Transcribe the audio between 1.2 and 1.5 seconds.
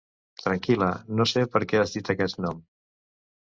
sé